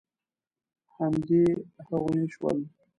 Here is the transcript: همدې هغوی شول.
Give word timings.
همدې 0.95 1.43
هغوی 1.87 2.23
شول. 2.33 2.57